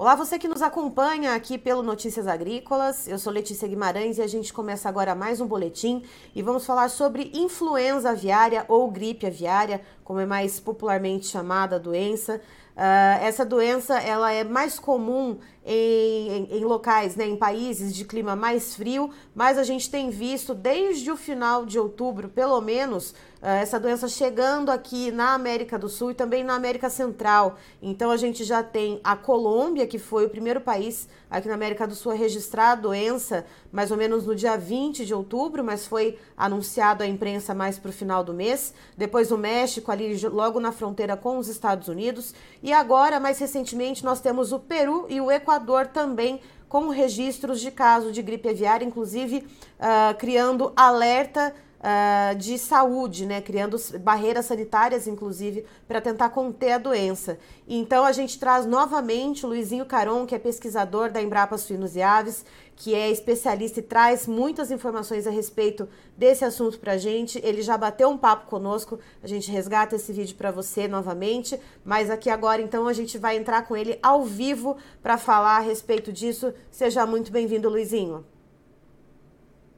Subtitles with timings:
[0.00, 3.06] Olá, você que nos acompanha aqui pelo Notícias Agrícolas.
[3.06, 6.02] Eu sou Letícia Guimarães e a gente começa agora mais um boletim
[6.34, 11.78] e vamos falar sobre influenza aviária ou gripe aviária, como é mais popularmente chamada a
[11.78, 12.40] doença.
[12.74, 18.06] Uh, essa doença ela é mais comum em, em, em, locais, né, em países de
[18.06, 23.14] clima mais frio, mas a gente tem visto desde o final de outubro, pelo menos,
[23.42, 27.56] essa doença chegando aqui na América do Sul e também na América Central.
[27.80, 31.86] Então a gente já tem a Colômbia, que foi o primeiro país aqui na América
[31.86, 35.86] do Sul a registrar a doença, mais ou menos no dia 20 de outubro, mas
[35.86, 38.74] foi anunciado à imprensa mais para o final do mês.
[38.96, 42.34] Depois o México, ali logo na fronteira com os Estados Unidos.
[42.62, 47.70] E agora, mais recentemente, nós temos o Peru e o Equador também com registros de
[47.70, 53.40] caso de gripe aviária, inclusive uh, criando alerta uh, de saúde, né?
[53.40, 57.38] Criando barreiras sanitárias, inclusive, para tentar conter a doença.
[57.66, 62.02] Então a gente traz novamente o Luizinho Caron, que é pesquisador da Embrapa Suínos e
[62.02, 62.44] Aves,
[62.76, 67.40] que é especialista e traz muitas informações a respeito desse assunto para a gente.
[67.44, 72.10] Ele já bateu um papo conosco, a gente resgata esse vídeo para você novamente, mas
[72.10, 76.12] aqui agora então a gente vai entrar com ele ao vivo para falar a respeito
[76.12, 76.54] disso.
[76.70, 78.24] Seja muito bem-vindo, Luizinho.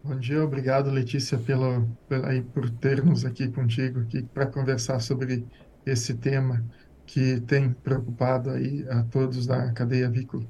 [0.05, 5.47] Bom dia, obrigado Letícia pelo, por, aí, por termos aqui contigo aqui para conversar sobre
[5.87, 6.65] esse tema
[7.07, 10.43] que tem preocupado aí a todos da cadeia avícola.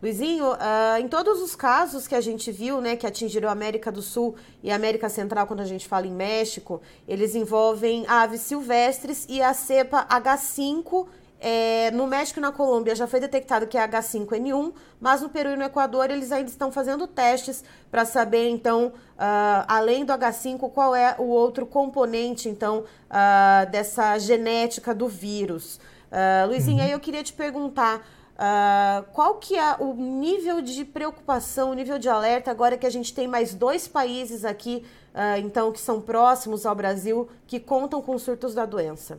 [0.00, 3.90] Luizinho, uh, em todos os casos que a gente viu, né, que atingiram a América
[3.90, 8.42] do Sul e a América Central, quando a gente fala em México, eles envolvem aves
[8.42, 11.08] silvestres e a cepa H5
[11.44, 15.50] é, no México e na Colômbia já foi detectado que é H5N1, mas no Peru
[15.50, 20.70] e no Equador eles ainda estão fazendo testes para saber, então, uh, além do H5,
[20.70, 25.80] qual é o outro componente, então, uh, dessa genética do vírus.
[26.12, 26.84] Uh, Luizinho, uhum.
[26.84, 28.06] aí eu queria te perguntar.
[28.32, 32.90] Uh, qual que é o nível de preocupação, o nível de alerta agora que a
[32.90, 38.00] gente tem mais dois países aqui, uh, então, que são próximos ao Brasil, que contam
[38.00, 39.18] com surtos da doença?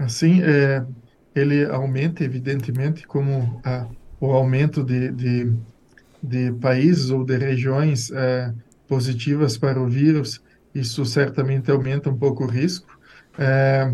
[0.00, 0.82] Assim, é,
[1.34, 3.86] ele aumenta, evidentemente, como a,
[4.18, 5.52] o aumento de, de,
[6.22, 8.50] de países ou de regiões é,
[8.88, 10.42] positivas para o vírus,
[10.74, 12.98] isso certamente aumenta um pouco o risco.
[13.38, 13.92] É,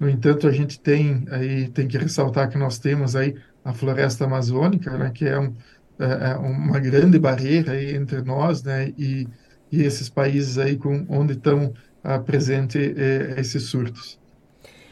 [0.00, 4.24] no entanto, a gente tem aí tem que ressaltar que nós temos aí a floresta
[4.24, 5.54] amazônica, né, que é, um,
[6.00, 9.28] é, é uma grande barreira aí entre nós, né, e,
[9.70, 11.72] e esses países aí com onde estão
[12.02, 14.18] ah, presentes é, esses surtos.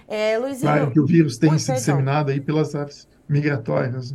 [0.09, 0.73] É, Luizinho...
[0.73, 4.15] Claro que o vírus tem Oi, se disseminado aí pelas aves migratórias.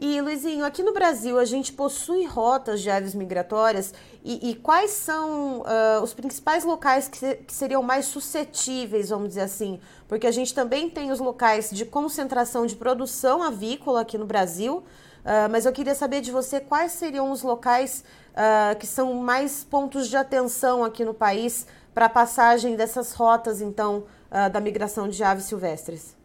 [0.00, 3.92] E, Luizinho, aqui no Brasil a gente possui rotas de aves migratórias
[4.24, 9.40] e, e quais são uh, os principais locais que, que, seriam mais suscetíveis, vamos dizer
[9.40, 9.80] assim?
[10.06, 14.76] Porque a gente também tem os locais de concentração de produção avícola aqui no Brasil,
[14.76, 18.04] uh, mas eu queria saber de você quais seriam os locais
[18.34, 23.60] uh, que são mais pontos de atenção aqui no país para a passagem dessas rotas,
[23.60, 26.16] então, uh, da migração de aves silvestres?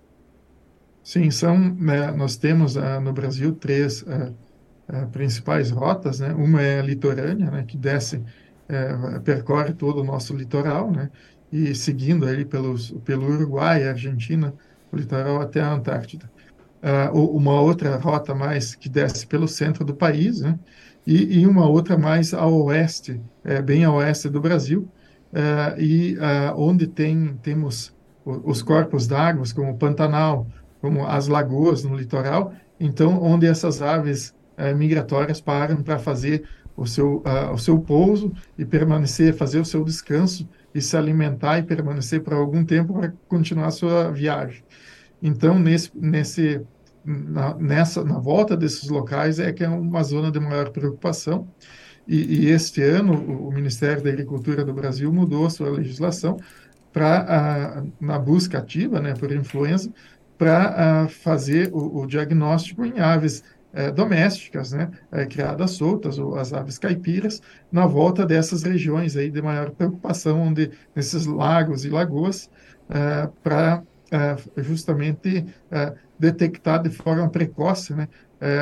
[1.03, 4.35] Sim, são, né, nós temos uh, no Brasil três uh,
[5.11, 6.33] principais rotas, né?
[6.33, 8.23] Uma é a litorânea, né, que desce,
[8.67, 11.09] eh, percorre todo o nosso litoral, né?
[11.51, 14.53] E seguindo ali pelos, pelo Uruguai, Argentina,
[14.91, 16.29] o litoral até a Antártida.
[17.13, 20.59] uma outra rota mais que desce pelo centro do país, né?
[21.07, 23.21] E, e uma outra mais ao oeste,
[23.65, 24.89] bem ao oeste do Brasil,
[25.31, 26.17] uh, e
[26.55, 27.92] onde tem, temos
[28.25, 30.47] os corpos d'água, como o Pantanal,
[30.81, 36.43] como as lagoas no litoral, então onde essas aves uh, migratórias param para fazer
[36.75, 37.23] o seu,
[37.53, 42.33] o seu pouso e permanecer, fazer o seu descanso e se alimentar e permanecer por
[42.33, 44.63] algum tempo para continuar a sua viagem.
[45.21, 46.61] Então, nesse, nesse,
[47.05, 51.47] na, nessa, na volta desses locais é que é uma zona de maior preocupação.
[52.05, 56.37] E, e, este ano, o Ministério da Agricultura do Brasil mudou a sua legislação
[56.93, 59.91] para, na busca ativa, né, por influenza,
[60.37, 63.43] para fazer o, o, diagnóstico em aves
[63.73, 67.41] é, domésticas, né, é, criadas soltas, ou as aves caipiras,
[67.71, 72.49] na volta dessas regiões aí de maior preocupação, onde nesses lagos e lagoas,
[72.89, 73.83] é, para
[74.57, 75.43] justamente
[76.19, 78.07] detectar de forma precoce né,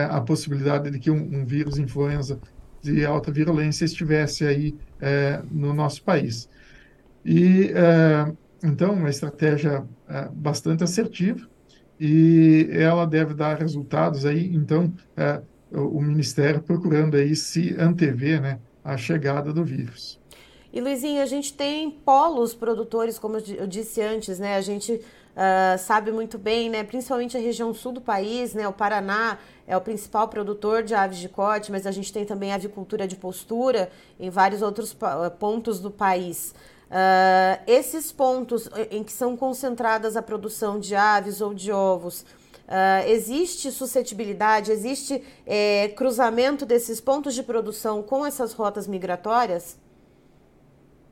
[0.10, 2.40] a possibilidade de que um, um vírus influenza
[2.82, 6.50] de alta virulência estivesse aí é, no nosso país.
[7.26, 8.32] E, é,
[8.64, 11.48] então, uma estratégia é, bastante assertiva
[12.00, 15.42] e ela deve dar resultados aí, então, é,
[15.72, 20.20] o, Ministério procurando aí se antever, né, a chegada do vírus.
[20.74, 24.56] E Luizinho, a gente tem polos produtores, como eu disse antes, né?
[24.56, 26.82] A gente uh, sabe muito bem, né?
[26.82, 28.66] Principalmente a região sul do país, né?
[28.70, 29.38] O Paraná
[29.68, 33.18] é o principal produtor de aves de corte, mas a gente tem também avicultura de
[33.18, 34.96] postura em vários outros
[35.38, 36.56] pontos do país.
[36.92, 42.26] Uh, esses pontos em que são concentradas a produção de aves ou de ovos,
[42.72, 49.78] Uh, existe suscetibilidade, existe é, cruzamento desses pontos de produção com essas rotas migratórias?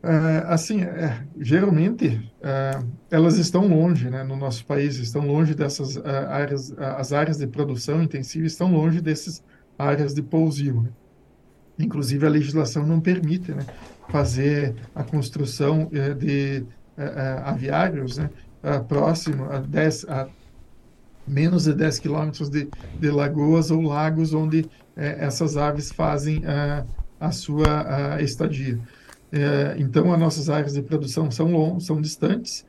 [0.01, 2.79] É, assim, é, geralmente é,
[3.11, 7.47] elas estão longe, né, no nosso país, estão longe dessas é, áreas, as áreas de
[7.47, 9.43] produção intensiva estão longe dessas
[9.77, 10.83] áreas de pousio.
[10.83, 10.89] Né?
[11.79, 13.65] Inclusive a legislação não permite, né,
[14.09, 16.65] fazer a construção é, de
[17.45, 18.29] aviários, né,
[18.89, 20.27] próximo a 10, a
[21.25, 22.67] menos de 10 quilômetros de,
[22.99, 26.85] de lagoas ou lagos onde essas aves fazem a,
[27.19, 28.77] a sua a estadia.
[29.77, 32.65] Então, as nossas áreas de produção são longas, são distantes,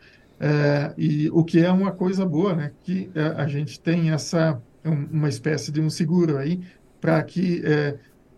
[0.97, 2.71] e o que é uma coisa boa, né?
[2.85, 6.61] Que a gente tem essa uma espécie de um seguro aí
[7.01, 7.63] para que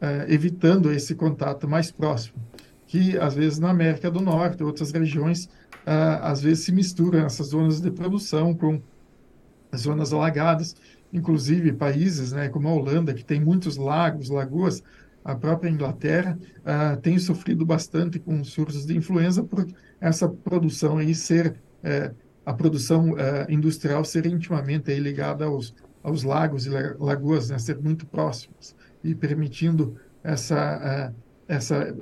[0.03, 2.35] é, é, evitando esse contato mais próximo,
[2.89, 5.49] que às vezes na América do Norte, outras regiões,
[5.85, 8.81] às vezes se misturam essas zonas de produção com
[9.77, 10.77] zonas alagadas,
[11.13, 14.83] inclusive países né, como a Holanda, que tem muitos lagos, lagoas,
[15.25, 19.67] a própria Inglaterra uh, tem sofrido bastante com surtos de influenza por
[20.01, 21.55] essa produção aí ser,
[21.85, 22.15] uh,
[22.45, 23.17] a produção uh,
[23.49, 29.97] industrial ser intimamente ligada aos, aos lagos e lagoas, né, ser muito próximas e permitindo
[30.23, 31.13] essa,
[31.49, 31.95] essa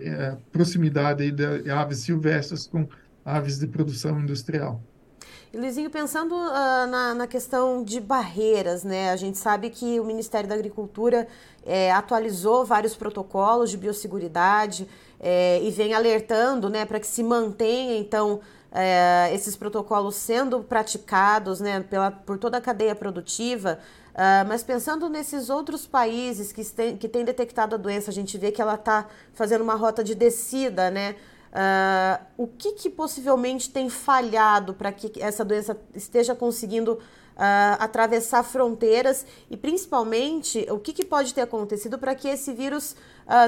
[0.52, 2.86] proximidade aí de aves silvestres com
[3.24, 4.82] aves de produção industrial.
[5.52, 9.10] E Luizinho, pensando uh, na, na, questão de barreiras, né?
[9.10, 11.26] A gente sabe que o Ministério da Agricultura
[11.66, 14.86] é, atualizou vários protocolos de biosseguridade
[15.18, 21.60] é, e vem alertando né, para que se mantenha, então, é, esses protocolos sendo praticados
[21.60, 23.80] né, pela, por toda a cadeia produtiva.
[24.20, 28.36] Uh, mas pensando nesses outros países que, tem, que têm detectado a doença, a gente
[28.36, 31.16] vê que ela está fazendo uma rota de descida, né?
[31.50, 37.00] Uh, o que, que, possivelmente tem falhado para que essa doença esteja conseguindo uh,
[37.78, 42.94] atravessar fronteiras e, principalmente, o que, que pode ter acontecido para que esse vírus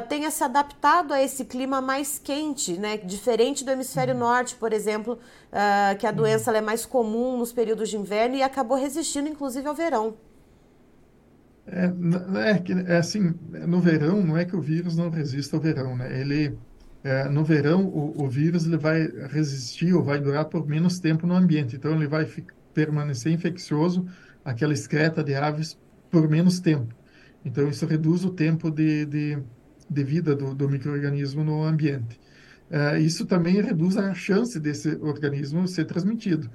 [0.08, 2.96] tenha se adaptado a esse clima mais quente, né?
[2.96, 4.20] diferente do hemisfério uhum.
[4.20, 5.18] norte, por exemplo,
[5.98, 6.16] que a uhum.
[6.16, 10.14] doença é mais comum nos períodos de inverno e acabou resistindo, inclusive, ao verão.
[11.66, 13.34] É, é, é assim,
[13.66, 16.20] no verão, não é que o vírus não resista ao verão, né?
[16.20, 16.58] Ele
[17.04, 21.26] é, no verão o, o, vírus ele vai resistir ou vai durar por menos tempo
[21.26, 22.28] no ambiente, então ele vai
[22.72, 24.06] permanecer infeccioso,
[24.44, 25.76] aquela excreta de aves,
[26.10, 26.94] por menos tempo.
[27.44, 29.38] Então isso reduz o tempo de, de,
[29.90, 32.20] de vida do, do microorganismo no ambiente.
[32.70, 36.50] É, isso também reduz a chance desse organismo ser transmitido.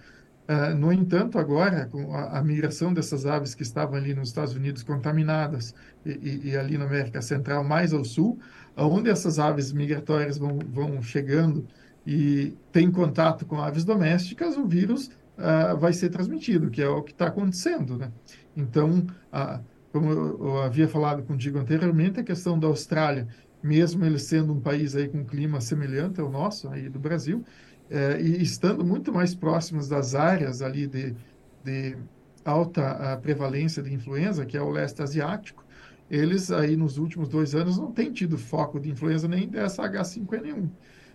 [0.47, 4.55] Uh, no entanto, agora, com a, a, migração dessas aves que estavam ali nos Estados
[4.55, 8.39] Unidos contaminadas e, e, e, ali na América Central, mais ao sul,
[8.77, 11.67] onde essas aves migratórias vão, vão chegando
[12.05, 15.07] e tem contato com aves domésticas, o vírus
[15.37, 17.97] uh, vai ser transmitido, que é o que está acontecendo.
[17.97, 18.09] Né?
[18.55, 19.61] Então, uh,
[19.91, 23.27] como eu, eu, havia falado contigo anteriormente, a questão da Austrália,
[23.61, 27.43] mesmo ele sendo um país aí com clima semelhante ao nosso, aí do Brasil,
[27.89, 31.15] é, e estando muito mais próximos das áreas ali de,
[31.63, 31.97] de
[32.43, 35.65] alta prevalência de influenza, que é o leste asiático,
[36.09, 40.69] eles aí nos últimos dois anos não têm tido foco de influenza nem dessa H5N1.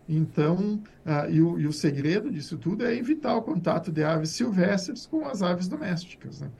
[0.09, 4.31] Então, ah, e, o, e, o, segredo disso tudo é evitar o contato de aves
[4.31, 6.41] silvestres com as aves domésticas.
[6.41, 6.51] Né?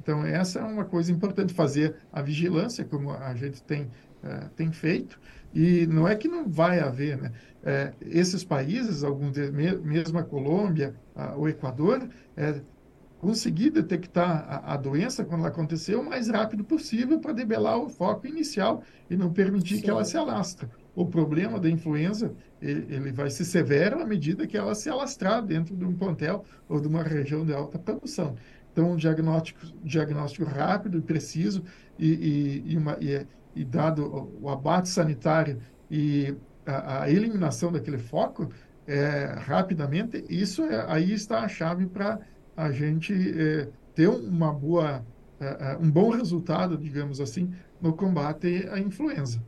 [0.00, 3.84] Então, essa é uma coisa importante, fazer a vigilância, como a gente tem,
[4.22, 5.18] uh, tem feito,
[5.54, 7.32] e não é que não vai haver, né?
[7.62, 9.36] É, esses países, alguns
[9.82, 12.60] mesmo a Colômbia, a, o Equador, é,
[13.18, 17.88] conseguir detectar a, a, doença quando ela aconteceu o mais rápido possível para debelar o
[17.88, 19.82] foco inicial e não permitir Sim.
[19.82, 20.66] que ela se alastre.
[20.94, 25.44] O problema da influenza ele, ele, vai ser severo à medida que ela se alastrar
[25.44, 28.36] dentro de um pontel ou de uma região de alta produção.
[28.72, 31.62] Então, um diagnóstico, diagnóstico rápido e preciso
[31.98, 36.34] e, e, e, uma, e, e dado o abate sanitário e
[36.66, 38.48] a, a eliminação daquele foco
[38.86, 42.18] é, rapidamente, isso é, aí está a chave para
[42.56, 45.04] a gente é, ter uma boa,
[45.38, 49.42] é, é, um bom resultado, digamos assim, no combate à influenza.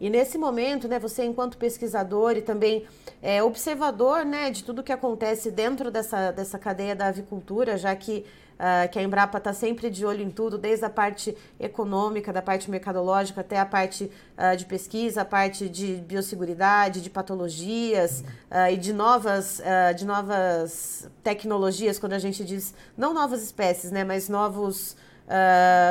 [0.00, 2.86] E nesse momento, né, você enquanto pesquisador e também
[3.22, 8.24] é, observador, né, de tudo que acontece dentro dessa, dessa cadeia da avicultura, já que
[8.54, 12.40] Uh, que a Embrapa está sempre de olho em tudo, desde a parte econômica, da
[12.40, 18.70] parte mercadológica, até a parte uh, de pesquisa, a parte de biosseguridade, de patologias uh,
[18.70, 19.60] e de novas,
[19.96, 24.96] de novas tecnologias, quando a gente diz, não novas espécies, né, mas novos,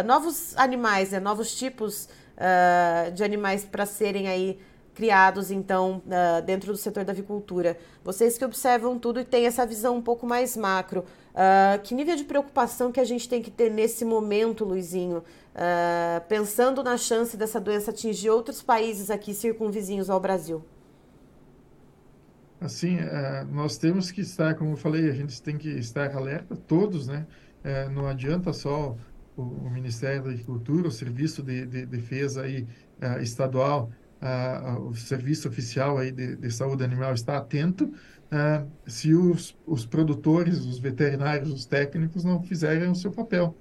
[0.06, 2.08] novos animais, né, novos tipos
[3.14, 4.60] de animais para serem aí
[4.94, 7.78] criados, então, uh, dentro do setor da avicultura.
[8.04, 11.02] Vocês que observam tudo e têm essa visão um pouco mais macro,
[11.34, 16.22] uh, que nível de preocupação que a gente tem que ter nesse momento, Luizinho, uh,
[16.28, 20.64] pensando na chance dessa doença atingir outros países aqui circunvizinhos ao Brasil?
[22.62, 26.56] Assim, uh, nós temos que estar, como eu falei, a gente tem que estar alerta,
[26.56, 27.26] todos, né?
[27.66, 28.96] Uh, não adianta só
[29.36, 32.68] o, o, Ministério da Agricultura, o Serviço de, de Defesa aí,
[33.02, 33.92] uh, estadual
[34.88, 37.94] o serviço oficial aí de, de, saúde animal está atento
[38.88, 43.54] se os, os produtores, os veterinários, os técnicos não fizerem o seu papel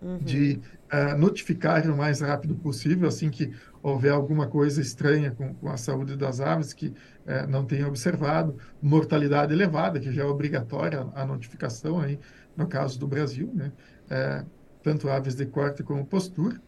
[0.00, 0.18] uhum.
[0.18, 0.60] de
[0.92, 3.52] uh, notificar o mais rápido possível, assim que
[3.82, 8.56] houver alguma coisa estranha com, com a saúde das aves que uh, não tenha observado,
[8.80, 12.18] mortalidade elevada, que já é obrigatória a notificação aí,
[12.56, 13.72] no caso do Brasil, né?
[14.06, 14.55] Uh,
[14.86, 16.60] tanto aves de corte como postura.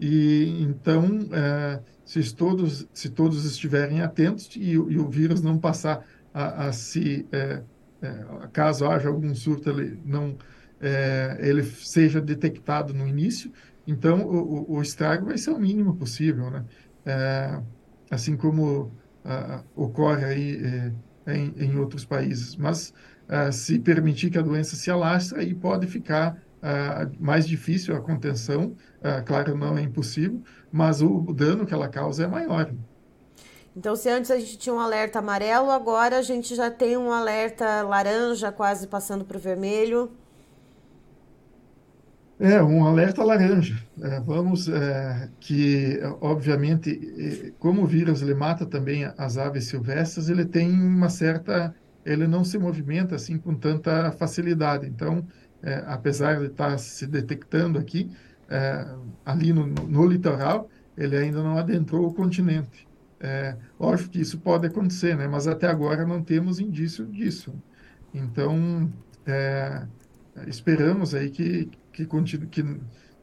[0.00, 6.04] E então, uh, se todos se todos estiverem atentos e, e o vírus não passar
[6.34, 7.62] a, a se é,
[8.02, 10.36] é, caso haja algum surto ele não
[10.80, 13.52] é, ele seja detectado no início
[13.86, 16.64] então o, o, estrago vai ser o mínimo possível né
[17.06, 17.60] é,
[18.10, 18.90] assim como
[19.76, 20.92] ocorre aí
[21.26, 22.92] é, em, em, outros países mas
[23.28, 26.42] é, se permitir que a doença se alastre aí pode ficar
[27.18, 28.76] mais difícil a contenção
[29.26, 32.70] claro não é impossível mas o, o dano que ela causa é maior
[33.76, 37.12] então, se antes a gente tinha um alerta amarelo, agora a gente já tem um
[37.12, 40.10] alerta laranja, quase passando para o vermelho.
[42.38, 43.76] É, um alerta laranja.
[44.02, 50.44] É, vamos, é, que obviamente, como o vírus ele mata também as aves silvestres, ele
[50.46, 51.74] tem uma certa,
[52.04, 54.86] ele não se movimenta assim com tanta facilidade.
[54.86, 55.26] Então,
[55.62, 58.10] é, apesar de estar se detectando aqui,
[58.48, 58.86] é,
[59.24, 62.88] ali no, no litoral, ele ainda não adentrou o continente.
[63.20, 65.28] É, lógico que isso pode acontecer, né?
[65.28, 67.54] mas até agora não temos indício disso.
[68.14, 68.90] Então,
[69.26, 69.86] é,
[70.46, 72.64] esperamos aí que, que, continue, que,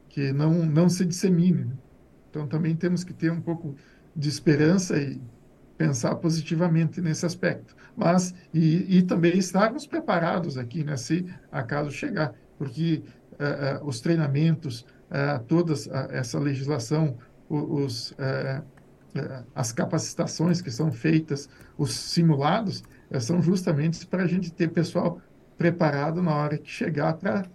[0.08, 1.64] que não, não se dissemine.
[1.64, 1.72] Né?
[2.30, 3.74] Então, também temos que ter um pouco
[4.14, 5.20] de esperança e
[5.78, 7.74] pensar positivamente nesse aspecto.
[7.96, 13.02] Mas, e, e também estarmos preparados aqui, né, se acaso chegar, porque
[13.38, 15.72] é, é os treinamentos, é, toda
[16.10, 17.16] essa legislação,
[17.48, 18.12] os,
[19.54, 22.82] as capacitações que são feitas, os simulados,
[23.20, 25.18] são justamente para a gente ter pessoal
[25.56, 27.46] preparado na hora que chegar para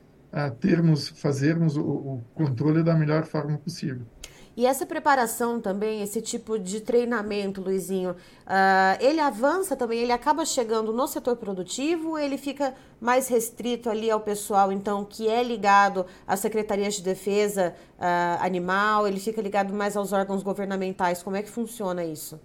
[0.60, 4.08] termos, fazermos o, o controle da melhor forma possível.
[4.56, 10.46] E essa preparação também, esse tipo de treinamento, Luizinho, uh, ele avança também, ele acaba
[10.46, 16.06] chegando no setor produtivo, ele fica mais restrito ali ao pessoal, então, que é ligado
[16.28, 21.24] às secretarias de defesa uh, animal, ele fica ligado mais aos órgãos governamentais.
[21.24, 22.40] Como é que funciona isso?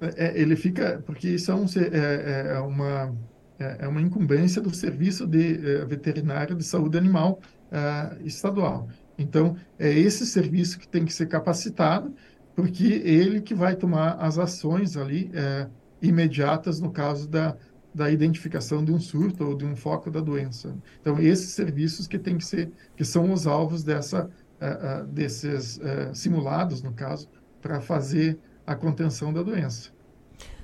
[0.00, 3.12] É, é ele fica, porque são é, é, é uma
[3.62, 7.38] é, é uma incumbência do serviço de é, veterinário de saúde animal
[7.70, 8.88] uh, estadual.
[9.22, 12.14] Então, é esse serviço que tem que ser capacitado,
[12.54, 15.66] porque ele que vai tomar as ações ali é,
[16.02, 17.56] imediatas no caso da,
[17.94, 20.74] da identificação de um surto ou de um foco da doença.
[21.00, 25.78] Então, esses serviços que tem que ser, que são os alvos dessa, uh, uh, desses
[25.78, 27.28] uh, simulados, no caso,
[27.60, 29.90] para fazer a contenção da doença.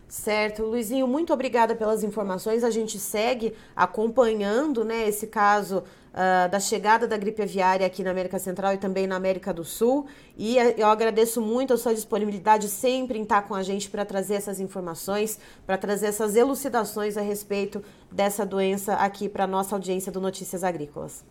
[0.09, 2.65] Certo, Luizinho, muito obrigada pelas informações.
[2.65, 8.11] A gente segue acompanhando né, esse caso uh, da chegada da gripe aviária aqui na
[8.11, 10.07] América Central e também na América do Sul.
[10.37, 14.35] E eu agradeço muito a sua disponibilidade sempre em estar com a gente para trazer
[14.35, 20.13] essas informações, para trazer essas elucidações a respeito dessa doença aqui para a nossa audiência
[20.13, 21.25] do Notícias Agrícolas.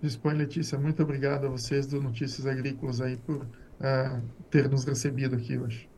[0.00, 0.78] Dispõe, Letícia.
[0.78, 5.88] Muito obrigado a vocês do Notícias Agrícolas aí por uh, ter nos recebido aqui hoje.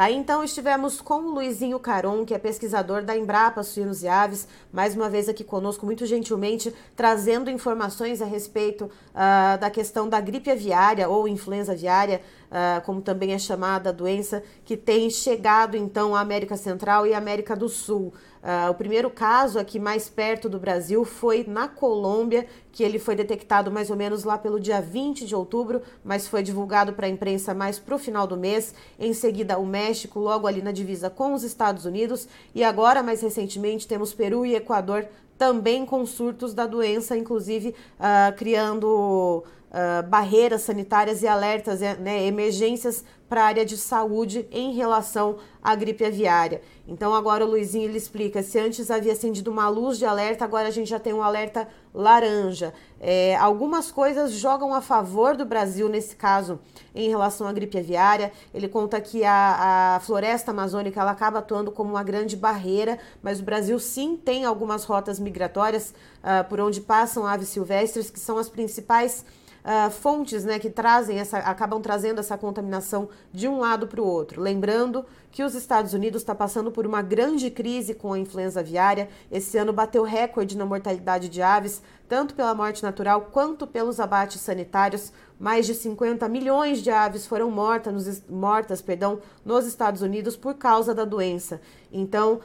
[0.00, 4.48] Tá, então estivemos com o Luizinho Caron, que é pesquisador da Embrapa Suínos e Aves,
[4.72, 10.18] mais uma vez aqui conosco, muito gentilmente, trazendo informações a respeito uh, da questão da
[10.18, 15.76] gripe aviária ou influenza aviária uh, como também é chamada a doença, que tem chegado
[15.76, 18.12] então à América Central e América do Sul.
[18.42, 23.14] Uh, o primeiro caso aqui mais perto do Brasil foi na Colômbia, que ele foi
[23.14, 27.10] detectado mais ou menos lá pelo dia 20 de outubro, mas foi divulgado para a
[27.10, 28.74] imprensa mais para o final do mês.
[28.98, 32.26] Em seguida, o México, logo ali na divisa com os Estados Unidos.
[32.54, 35.06] E agora, mais recentemente, temos Peru e Equador
[35.36, 43.04] também com surtos da doença, inclusive uh, criando uh, barreiras sanitárias e alertas, né, emergências
[43.28, 46.60] para a área de saúde em relação à gripe aviária.
[46.88, 50.66] Então agora o Luizinho ele explica, se antes havia acendido uma luz de alerta, agora
[50.66, 52.74] a gente já tem um alerta laranja.
[52.98, 56.58] É, algumas coisas jogam a favor do Brasil nesse caso
[56.92, 58.32] em relação à gripe aviária.
[58.52, 63.38] Ele conta que a, a floresta amazônica ela acaba atuando como uma grande barreira, mas
[63.38, 68.38] o Brasil sim tem algumas rotas migratórias uh, por onde passam aves silvestres, que são
[68.38, 69.24] as principais
[69.64, 74.06] uh, fontes né, que trazem essa, acabam trazendo essa contaminação de um lado para o
[74.06, 74.40] outro.
[74.40, 79.08] Lembrando que os Estados Unidos está passando por uma grande crise com a influenza aviária.
[79.30, 84.40] Esse ano bateu recorde na mortalidade de aves, tanto pela morte natural quanto pelos abates
[84.40, 85.12] sanitários.
[85.38, 90.54] Mais de 50 milhões de aves foram mortas nos, mortas perdão, nos Estados Unidos por
[90.54, 91.60] causa da doença.
[91.92, 92.40] Então, uh,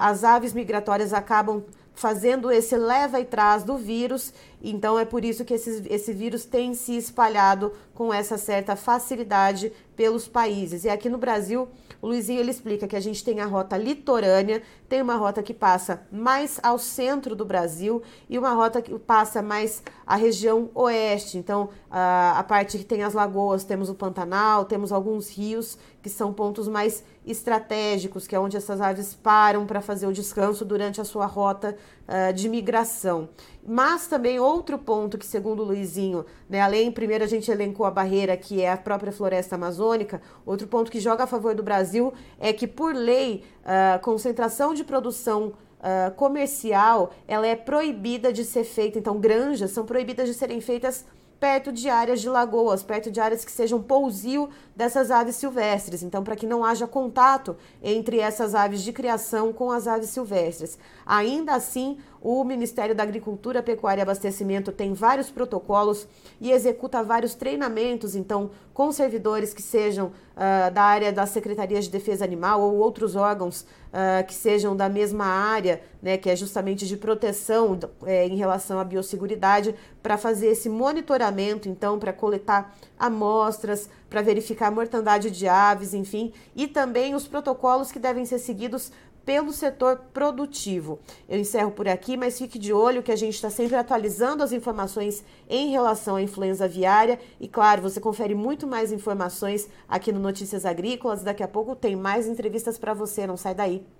[0.00, 4.32] as aves migratórias acabam fazendo esse leva e traz do vírus.
[4.62, 9.72] Então é por isso que esse, esse vírus tem se espalhado com essa certa facilidade
[10.00, 10.84] pelos países.
[10.84, 11.68] E aqui no Brasil,
[12.00, 15.52] o Luizinho ele explica que a gente tem a rota litorânea, tem uma rota que
[15.52, 21.36] passa mais ao centro do Brasil e uma rota que passa mais a região oeste.
[21.36, 26.08] Então, a, a parte que tem as lagoas, temos o Pantanal, temos alguns rios que
[26.08, 30.98] são pontos mais estratégicos, que é onde essas aves param para fazer o descanso durante
[30.98, 31.76] a sua rota
[32.10, 33.28] uh, de migração.
[33.66, 37.90] Mas também outro ponto que, segundo o Luizinho, né, além, primeiro a gente elencou a
[37.90, 42.12] barreira que é a própria floresta amazônica, outro ponto que joga a favor do Brasil
[42.38, 48.44] é que, por lei, a uh, concentração de produção uh, comercial ela é proibida de
[48.44, 51.04] ser feita, então granjas são proibidas de serem feitas
[51.40, 56.02] perto de áreas de lagoas, perto de áreas que sejam pousio dessas aves silvestres.
[56.02, 60.78] Então, para que não haja contato entre essas aves de criação com as aves silvestres.
[61.04, 66.08] Ainda assim, o Ministério da Agricultura, Pecuária e Abastecimento tem vários protocolos
[66.40, 71.90] e executa vários treinamentos, então, com servidores que sejam uh, da área da Secretaria de
[71.90, 76.86] Defesa Animal ou outros órgãos uh, que sejam da mesma área, né, que é justamente
[76.86, 83.88] de proteção é, em relação à biosseguridade, para fazer esse monitoramento, então, para coletar amostras,
[84.08, 88.92] para verificar a mortandade de aves, enfim, e também os protocolos que devem ser seguidos
[89.24, 90.98] pelo setor produtivo.
[91.28, 94.52] Eu encerro por aqui, mas fique de olho que a gente está sempre atualizando as
[94.52, 97.18] informações em relação à influenza aviária.
[97.38, 101.22] E claro, você confere muito mais informações aqui no Notícias Agrícolas.
[101.22, 103.99] Daqui a pouco tem mais entrevistas para você, não sai daí.